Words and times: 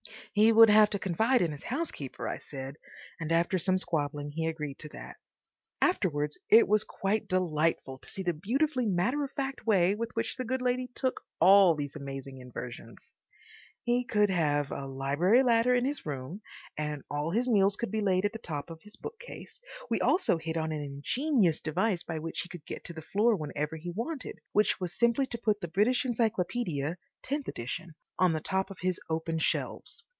He 0.33 0.53
would 0.53 0.69
have 0.69 0.89
to 0.91 0.99
confide 0.99 1.41
in 1.41 1.51
his 1.51 1.63
housekeeper, 1.63 2.25
I 2.25 2.37
said; 2.37 2.77
and 3.19 3.33
after 3.33 3.57
some 3.57 3.77
squabbling 3.77 4.31
he 4.31 4.45
agreed 4.47 4.79
to 4.79 4.87
that. 4.93 5.17
(Afterwards 5.81 6.37
it 6.49 6.69
was 6.69 6.85
quite 6.85 7.27
delightful 7.27 7.97
to 7.99 8.09
see 8.09 8.23
the 8.23 8.31
beautifully 8.33 8.85
matter 8.85 9.25
of 9.25 9.31
fact 9.33 9.67
way 9.67 9.93
with 9.93 10.11
which 10.15 10.37
the 10.37 10.45
good 10.45 10.61
lady 10.61 10.87
took 10.95 11.19
all 11.41 11.75
these 11.75 11.97
amazing 11.97 12.37
inversions.) 12.39 13.11
He 13.83 14.05
could 14.05 14.29
have 14.29 14.71
a 14.71 14.85
library 14.87 15.43
ladder 15.43 15.75
in 15.75 15.83
his 15.83 16.05
room, 16.05 16.41
and 16.77 17.03
all 17.11 17.31
his 17.31 17.49
meals 17.49 17.75
could 17.75 17.91
be 17.91 17.99
laid 17.99 18.23
on 18.23 18.29
the 18.31 18.39
top 18.39 18.69
of 18.69 18.83
his 18.83 18.95
bookcase. 18.95 19.59
We 19.89 19.99
also 19.99 20.37
hit 20.37 20.55
on 20.55 20.71
an 20.71 20.81
ingenious 20.81 21.59
device 21.59 22.03
by 22.03 22.19
which 22.19 22.39
he 22.39 22.47
could 22.47 22.65
get 22.65 22.85
to 22.85 22.93
the 22.93 23.01
floor 23.01 23.35
whenever 23.35 23.75
he 23.75 23.91
wanted, 23.91 24.39
which 24.53 24.79
was 24.79 24.97
simply 24.97 25.25
to 25.27 25.37
put 25.37 25.59
the 25.59 25.67
British 25.67 26.05
Encyclopaedia 26.05 26.95
(tenth 27.21 27.49
edition) 27.49 27.95
on 28.17 28.31
the 28.31 28.39
top 28.39 28.71
of 28.71 28.79
his 28.79 28.97
open 29.09 29.37
shelves. 29.37 30.05